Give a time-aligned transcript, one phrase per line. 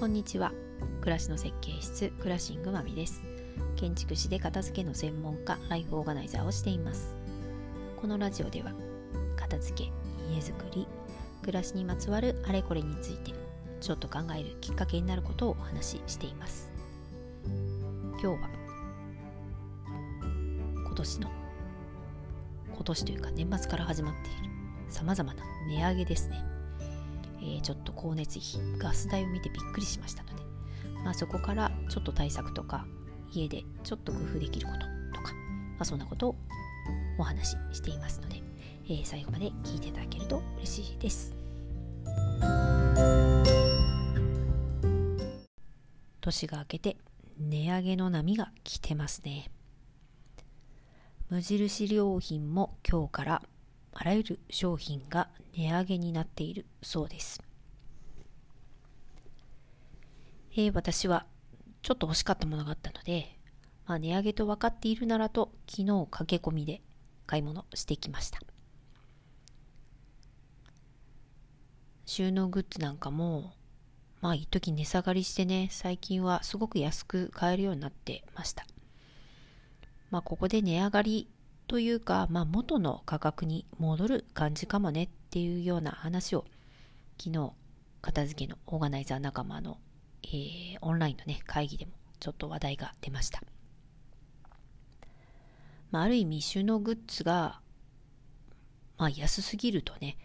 [0.00, 0.54] こんにちは。
[1.02, 3.22] 暮らしの設計室クラシングまみです。
[3.76, 7.14] 建築士で片付けの専門家ライフオーガナイザーをしています。
[8.00, 8.72] このラジオでは
[9.36, 9.92] 片付け
[10.32, 10.88] 家づくり
[11.42, 13.34] 暮らしにまつわるあれこれについて
[13.82, 16.72] ちょっと考えるきっかけになることをお話ししています。
[17.44, 18.48] 今日は
[20.76, 21.30] 今年の
[22.74, 24.50] 今年というか年末から始まっている
[24.88, 26.42] さまざまな値上げですね。
[27.42, 30.34] えー、ちょっと光熱費ガス代を見てびっくりしましたので、
[31.04, 32.86] まあ、そこからちょっと対策とか
[33.32, 34.80] 家でちょっと工夫できること
[35.18, 36.36] とか、まあ、そんなことを
[37.18, 38.42] お話ししていますので、
[38.86, 41.34] えー、最後まで聞いていただけると嬉しいです。
[46.20, 46.96] 年が明けて
[47.38, 49.50] 値上げの波が来てますね。
[51.30, 53.42] 無印良品も今日から
[54.00, 57.42] あらゆる商品が値上げになっているそうです。
[60.52, 61.26] えー、私は
[61.82, 63.36] ちょっと欲しかったものがあったので、
[63.86, 66.80] まあ、値上げと分かっているならと昨日駆け込みで
[67.26, 68.40] 買い物してきました。
[72.06, 73.52] 収納グッズなんかも、
[74.22, 78.64] まあ一時値下がりしてね、最近はすごく安く買えるようになってました。
[80.10, 81.28] まあここで値上がり
[81.70, 86.44] というか、まあ、元の価格に戻る感じかもねっていうような話を
[87.16, 87.52] 昨日
[88.02, 89.78] 片付けのオーガナイザー仲間の、
[90.24, 93.40] えー、オンラインのね会議でもちょっと話題が出ました、
[95.92, 97.60] まあ、ある意味収納グッズが、
[98.98, 100.18] まあ、安すぎるとね、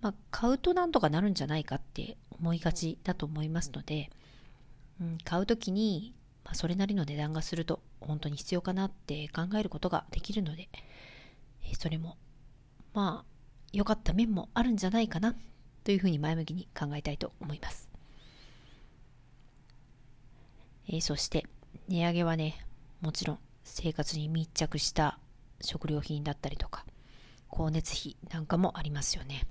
[0.00, 4.08] まあ、買うとなんとかなるんじゃないかって思いがちだと思いますので、
[5.00, 6.14] うん、買う時に、
[6.52, 10.68] それなりの値段がすると本当に必要かなって考えることができるので、
[11.78, 12.16] それも
[12.92, 13.30] まあ
[13.72, 15.34] 良かった面もあるんじゃないかな
[15.84, 17.88] というふうに前向きに考えたいと思います。
[20.88, 21.46] えー、そして
[21.88, 22.66] 値上げはね
[23.00, 25.18] もちろん生活に密着した
[25.60, 26.84] 食料品だったりとか
[27.50, 29.46] 光熱費なんかもありますよね。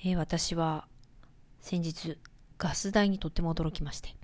[0.00, 0.86] えー、私は
[1.60, 2.18] 先日
[2.58, 4.15] ガス代にとっても驚きまして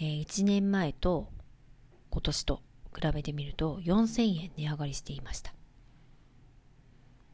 [0.00, 1.28] えー、1年前と
[2.10, 2.62] 今年と
[2.94, 5.52] 比べてみると4000円値上がりしていました。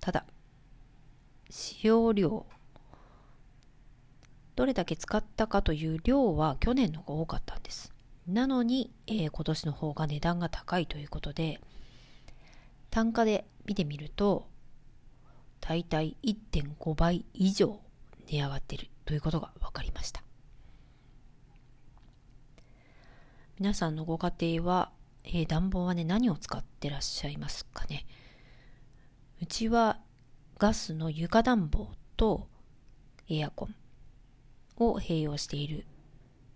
[0.00, 0.24] ただ
[1.50, 2.46] 使用量
[4.56, 7.92] どれだけ使ったかという量は去年の方が多かったんです。
[8.26, 11.60] なのに、えー、今年の方が値段が高いということで
[12.90, 14.48] 単価で見てみると
[15.60, 17.80] 大体1.5倍以上
[18.26, 20.23] 値上がっているということが分かりました。
[23.60, 24.90] 皆さんのご家庭は、
[25.22, 28.04] えー、暖房はね、何を使ってらっしゃいますかね？
[29.40, 30.00] うちは
[30.58, 32.48] ガスの床暖房と
[33.28, 33.74] エアコン
[34.76, 35.86] を併用している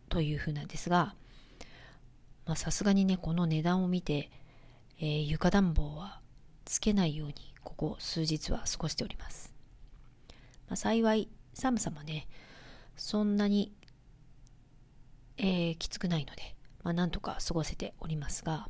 [0.09, 1.15] というふうなんですが、
[2.57, 4.33] さすがにね、この値段を見て、
[4.99, 6.21] えー、床暖房は
[6.65, 9.55] つけないように、ここ数日は過ごしております。
[10.67, 12.27] まあ、幸い、寒さもね、
[12.97, 13.73] そんなに、
[15.37, 18.69] えー、きつくないので、まあ、なんとか過ごせておりますが、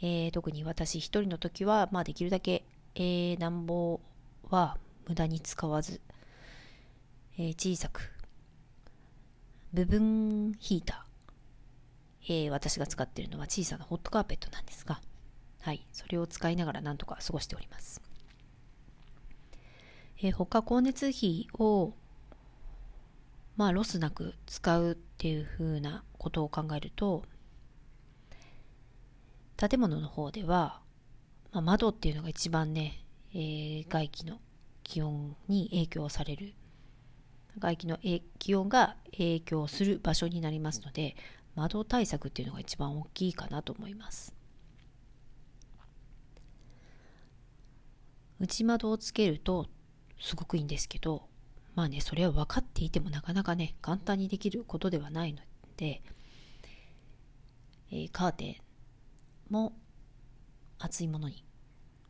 [0.00, 2.64] えー、特に私一人の時は、まあ、できるだけ、
[2.94, 4.00] えー、暖房
[4.50, 6.00] は無駄に使わず、
[7.38, 8.12] えー、小さく
[9.72, 15.00] 部分ヒーター、えー、私が使っているのは小さなホットカーペットなんですが、
[15.62, 18.00] はい、それを使いながらなんとか過ごしております。
[20.18, 21.94] えー、他光熱費を
[23.56, 27.24] まあロスなく使うっていうふうなことを考えると
[29.56, 30.80] 建物の方では、
[31.52, 34.38] まあ、窓っていうのが一番ね、えー、外気の
[34.82, 36.54] 気温に影響される。
[37.58, 37.98] 外気の
[38.40, 41.14] 気温が影響する場所になりますので
[41.54, 44.34] 窓対策っていうのが一番大きいかなと思います。
[48.40, 49.68] 内窓をつけると
[50.20, 51.28] すごくいいんですけど
[51.74, 55.40] まあね、それは分かっていてもなかなかね、簡単にできることではないの
[55.76, 56.02] で、
[57.90, 58.56] えー、カーテン
[59.50, 59.72] も
[60.78, 61.44] 厚いものに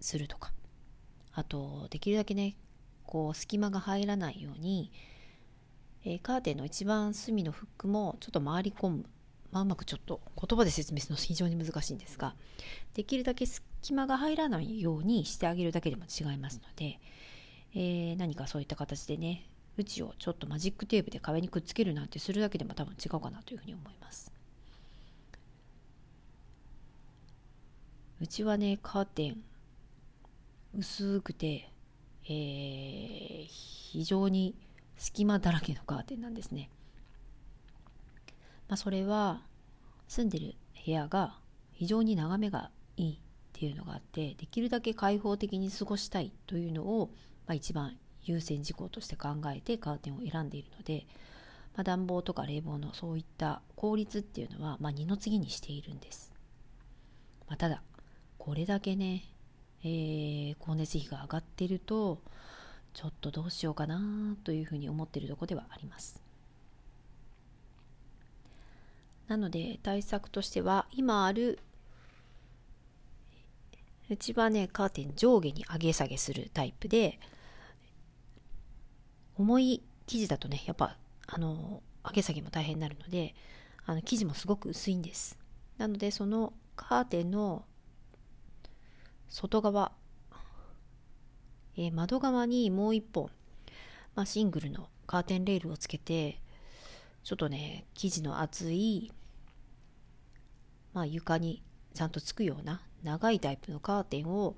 [0.01, 0.53] するとか、
[1.33, 2.57] あと、できるだけね、
[3.05, 4.93] こう、隙間が入らないように、
[6.05, 9.07] えー、カーテンの一番隅のフックもちょっと回り込む。
[9.51, 12.35] まあ、うまくちょっと言葉で説明するの非常に難しいんですが、
[12.93, 16.99] できるだけ隙間が入らないようにしてあげるだけでも違いますので、
[17.75, 24.33] えー、何かそういった形でね、縁をちょっとマジックテープで壁にくっつけるなんてするだけでも多分違うかなというふうに思います
[28.21, 29.43] うちはねカーテン
[30.77, 31.71] 薄くて、
[32.29, 34.55] えー、非常に
[34.97, 36.71] 隙間だらけのカーテンなんですね。
[38.69, 39.43] まあ、それは
[40.09, 40.55] 住んでる
[40.85, 41.39] 部屋が
[41.73, 43.19] 非常に眺めがいいっ
[43.53, 47.11] ていうのがあってできるだけ開放的に過ごしたいというのを、
[47.47, 51.07] まあ、一番優先事項として考えてカーテンを選んでいるので、
[51.75, 56.33] まあ、暖房とか冷房のそういった効率っていうのは、まあ、二の次にしているんです、
[57.49, 57.83] まあ、ただ
[58.39, 59.25] これだけね、
[59.83, 62.21] えー、光熱費が上がってると
[62.93, 64.01] ちょっとどうしようかな
[64.45, 66.23] というふうに思っているとこではあります。
[69.27, 71.59] なので対策としては今ある
[74.11, 77.19] うちはねカーテン上下に上げ下げするタイプで
[79.37, 80.97] 重い生地だとねやっぱ
[81.27, 83.35] あの上げ下げも大変になるので
[83.87, 85.39] あの生地もすごく薄いんです。
[85.79, 87.65] なのでそのカーテンの
[89.29, 89.93] 外側、
[91.77, 93.31] えー、窓側にもう一本、
[94.15, 96.41] まあ、シングルのカーテンレールをつけて
[97.25, 99.13] ちょっとね生地の厚い、
[100.93, 101.63] まあ、床に
[101.95, 104.57] ちゃんとつくような長いタイプのカーテンを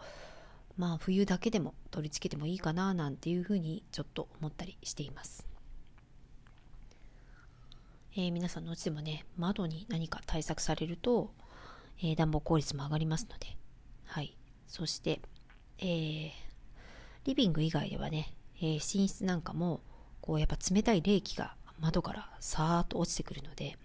[0.77, 5.47] まあ冬だけでも取り付けてもいいかななんていうふうにちょっと思ったりしています。
[8.19, 11.31] えー、皆さんのうちでもね窓に何か対策されると、
[11.99, 13.47] えー、暖房効率も上がりますので
[14.07, 14.35] はい
[14.67, 15.21] そして、
[15.79, 16.31] えー、
[17.27, 18.33] リビング以外ではね、
[18.63, 19.81] え寝室なんかも
[20.23, 23.77] こうやっぱ冷たい冷気が窓からさーっと落ちてくるので、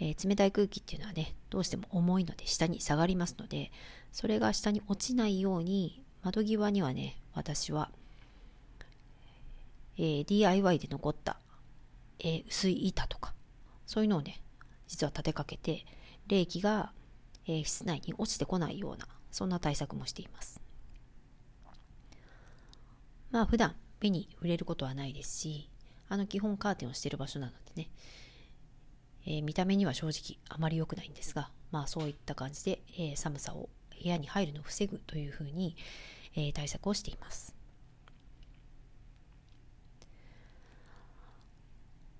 [0.00, 3.70] え、冷たい空気っていうのはねどうしても重いので下に下がりますので
[4.10, 7.90] それが下に落ちないように窓際にはね私は、
[9.98, 11.38] えー、DIY で残った、
[12.18, 13.34] えー、薄い板とか
[13.86, 14.40] そういうのをね
[14.88, 15.84] 実は立てかけて
[16.26, 16.92] 冷気が、
[17.46, 20.58] え室内に落ちてこないようなそんな対策もしています。
[23.30, 25.68] まあ普段目に触れることはないですし
[26.08, 27.90] あの基本カーテンをしている場所なのでね
[29.26, 35.76] えー、見た目には正直あまり良くないんですが、まあそういった感じで、えー、寒さを部屋に入るのを防ぐというふうに、
[36.36, 37.54] えー、対策をしています。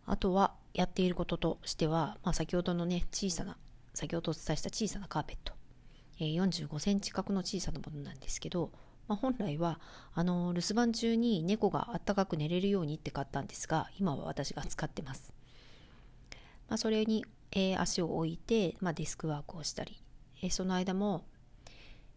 [0.06, 3.56] あとはやっていることとしては、まあ、先ほどのね小さな
[3.94, 5.54] 先ほどお伝えした小さなカーペット、
[6.20, 8.70] えー、45センチ角の小さなものなんですけど、
[9.08, 9.80] まあ、本来は
[10.14, 15.32] あの留守番中に猫があったかく寝れるようにって買ったんですが今は私が使ってます
[16.68, 20.00] まあ、それに、えー、足を置いて、まあ、デスクワークをしたり、
[20.42, 21.24] えー、その間も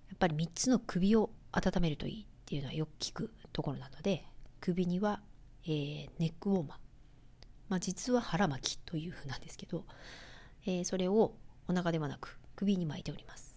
[0.10, 4.26] やっぱり3つの首を温めるといいっていうのはよく聞くところなので
[4.62, 5.22] 首には、
[5.66, 6.78] えー、ネックウォーマー、
[7.70, 9.84] まあ、実は腹巻きというふうなんですけど、
[10.66, 11.34] えー、それを
[11.68, 13.56] お腹ではなく首に巻いております、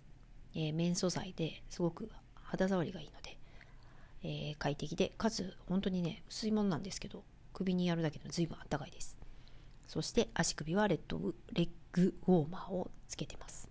[0.55, 3.39] えー、綿素材ですごく肌触りがいいので、
[4.23, 7.23] えー、快適でかつ本当にね薄いものなんですけど
[7.53, 9.17] 首にやるだけで随分あったかいです。
[9.87, 11.19] そして足首はレッド
[11.53, 13.69] レッグウォーマーをつけてます。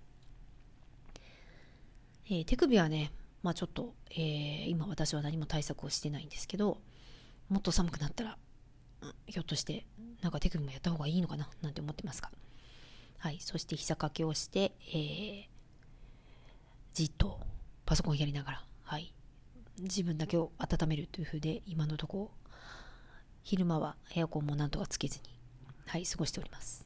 [2.26, 6.82] えー、手首はね、まあちょっと、えー、今私は何も対策をしてないんですけど、
[7.50, 8.38] もっと寒くなったら、
[9.28, 9.86] ひょっとして
[10.22, 12.32] なんか手首もやった方がいいのかななんて思ってますが。
[13.18, 13.38] はい。
[13.40, 15.48] そして膝掛けをして、えー、
[16.94, 17.40] じっと
[17.86, 19.14] パソコンやりながら、はい。
[19.80, 22.32] 自分だけを温めるという風で、今のところ
[23.44, 25.30] 昼間はエアコンもなんとかつけずに、
[25.86, 26.86] はい、過ごしております。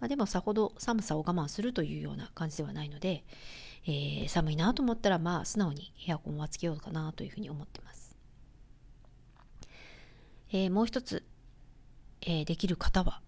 [0.00, 3.24] まあ、でもさほど寒さを我慢するというような感じではないので、
[3.86, 8.16] えー、寒いなと思ったらまあ素直にエアコンはつけようかなというふうに思ってます。
[10.50, 11.24] えー、もう一つ、
[12.22, 13.20] えー、できる方は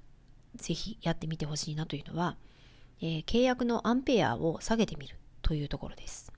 [0.56, 2.36] ぜひやってみてほしいなというのは、
[3.00, 6.32] え契約のアンペアを下げてみるというところです。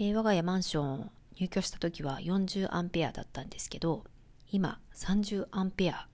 [0.00, 4.04] え我が家マンション入居した時は40アンペアだったんですけど、
[4.50, 6.08] 今30アンペア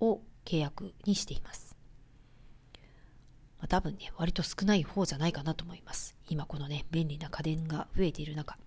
[0.00, 1.69] を契約にしています。
[3.60, 6.16] まあ、多分ね、割と少ない方じゃないかなと思います。
[6.28, 8.58] 今このね、便利な家電が増えている中。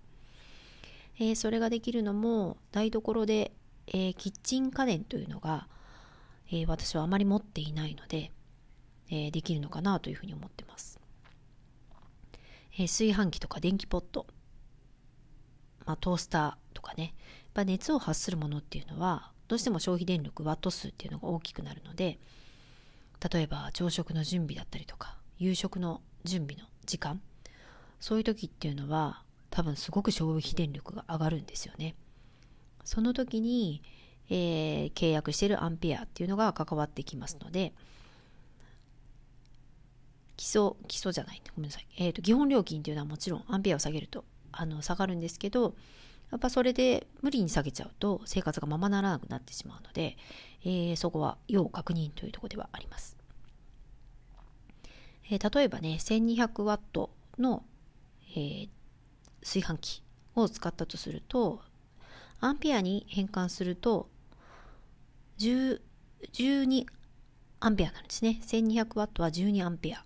[1.18, 3.52] えー、それができるのも、台所で、
[3.88, 5.68] えー、キッチン家電というのが、
[6.48, 8.30] えー、私はあまり持っていないので、
[9.10, 10.98] えできるのかなというふうに思ってます。
[12.78, 14.26] え炊飯器とか電気ポット、
[15.84, 17.14] まあ、トースターとかね、
[17.54, 22.18] ぱ熱を発するものっていうのはどうしても消費電力ワット数っていうのが大きくなるので
[23.32, 27.20] 例えば朝食の準備だったりとか夕食の準備の時間
[28.00, 31.94] そういう時っていうのは多分すごく消費電力が上がるんですよね
[32.84, 33.82] その時に、
[34.28, 37.72] えー、契約しているアンペアっていうのが関わってきますので
[40.36, 45.74] 基礎基礎じゃないごめんなさい、えーと、基本料金っていうのはもちろんアンペアを下げるとあの下がるんですけど
[46.30, 50.16] やっぱそれで無理に下げちゃうと生活がままならなくなってしまうので、
[50.64, 53.13] えー、そこは要確認というところではあります。
[55.30, 57.62] えー、例えばね、1200ワットの、
[58.36, 58.68] えー、
[59.42, 60.02] 炊飯器
[60.34, 61.60] を使ったとすると、
[62.40, 64.08] アンペアに変換すると、
[65.38, 66.86] 12
[67.60, 68.40] アンペアなんですね。
[68.42, 70.04] 1200ワットは12アンペア。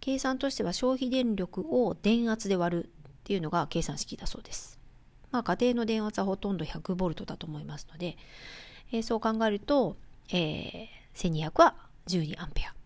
[0.00, 2.88] 計算としては消費電力を電圧で割るっ
[3.22, 4.80] ていうのが計算式だそうです。
[5.30, 8.16] まあ家庭の電圧はほとんど100ボルトだと思いますので、
[8.90, 9.96] えー、そう考えると、
[10.30, 11.76] えー、1200は
[12.08, 12.81] 12アンペア。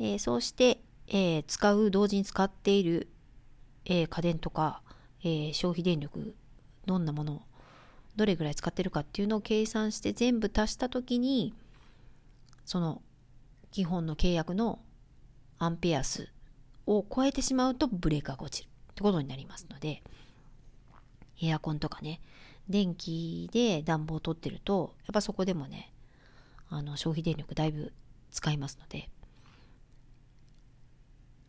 [0.00, 3.08] えー、そうして、えー、使う、同時に使っている、
[3.84, 4.82] えー、家電とか、
[5.22, 6.34] え、消費電力、
[6.86, 7.42] どんなもの、
[8.16, 11.54] どれぐらい使ってるかっていうのを計算して全部足したときに、
[12.64, 13.02] その
[13.70, 14.80] 基本の契約の
[15.58, 16.28] アンペア数
[16.86, 20.02] を超えてしまうとブレーカーが落ちるってことになりますので、
[21.42, 22.20] エアコンとかね、
[22.68, 25.92] 電気で暖房を取ってると、やっぱそこでもね、
[26.70, 27.92] あの消費電力だいぶ
[28.30, 29.10] 使いますので、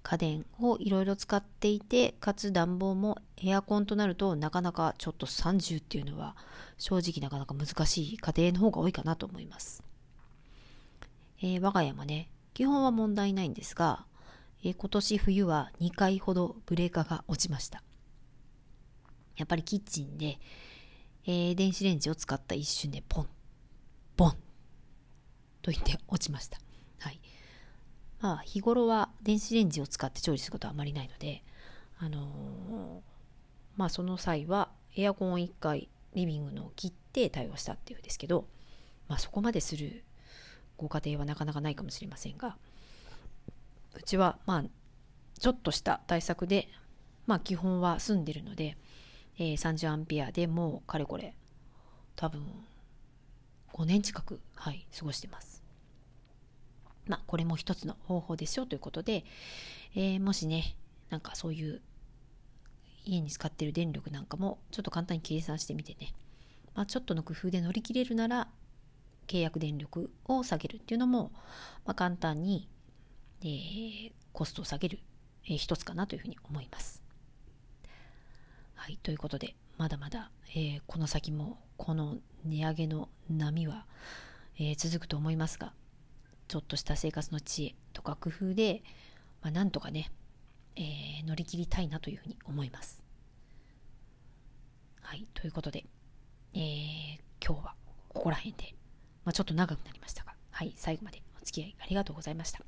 [0.03, 6.35] 家電をいろいろ使っていて、かつ暖房もエアコンとなるとなかなかちょっと30っていうのは
[6.77, 9.83] 正直なかなか難しい家庭の方が多いかなと思います。
[11.41, 14.05] えー、我が家もね、基本は問題ないんですが、
[14.63, 17.83] え今年冬は2回ほどブレーカーが落ちました。
[19.37, 20.39] やっぱりキッチンで、
[21.25, 23.27] えー、電子レンジを使った一瞬でポン、
[24.17, 24.31] ボン
[25.61, 26.59] と言って落ちました。
[26.99, 27.19] はい。
[28.21, 31.43] まあ、日頃は電子レンジを使って調理することはあまりないので、
[31.99, 33.01] あの、
[33.77, 38.45] まあ、その際はエアコンを1回リビングの切って対応したっていうんですけど、
[39.07, 40.03] まあ、そこまでする
[40.77, 42.57] ご家庭はなかなかないかもしれませんが、
[43.95, 44.63] うちはまあ
[45.39, 46.69] ちょっとした対策で
[47.27, 48.77] まあ基本は済んでるので、
[49.37, 51.35] えー、30アンペアでもうかれこれ
[52.15, 52.41] 多分
[53.73, 55.60] 5年近くはい過ごしてます。
[57.11, 59.25] まあこれも一つの方法でしょうということで、
[59.95, 60.75] えー、もしね
[61.09, 61.81] なんかそういう
[63.05, 66.13] 家に使ってる電力なんかもちょっと簡単に計算してみてね、
[66.73, 68.47] まあ、ちょっとの工夫で乗り切れるなら
[69.27, 71.31] 契約電力を下げるっていうのも、
[71.85, 72.69] まあ、簡単に
[73.43, 74.99] えー、コストを下げる、
[75.45, 77.01] えー、一つかなというふうに思います。
[78.75, 83.85] はい、ということで、まだまだ、えー、この先もこの値上げの波は、
[84.57, 85.73] えー、続くと思いますが、
[86.51, 88.83] ちょっとした生活の知恵とか工夫で、
[89.41, 90.11] まあ、なんとかね、
[90.75, 93.01] えー、乗り切りたいなというふうに思います。
[94.99, 95.85] はい、ということで、
[96.53, 97.73] えー、今日は
[98.09, 98.75] ここら辺で、
[99.23, 102.59] まあ、ちょっと長くなりましたが、はい、最後までお付き合いありがとうございました。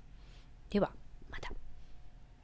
[0.70, 0.94] では
[1.30, 1.52] また。